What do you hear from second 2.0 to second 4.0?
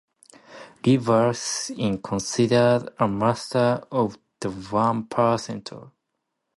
considered a master